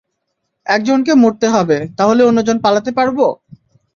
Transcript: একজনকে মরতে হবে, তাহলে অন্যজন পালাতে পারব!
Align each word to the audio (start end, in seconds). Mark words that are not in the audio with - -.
একজনকে 0.65 1.11
মরতে 1.13 1.47
হবে, 1.47 1.77
তাহলে 1.97 2.21
অন্যজন 2.23 2.57
পালাতে 2.59 2.91
পারব! 2.97 3.17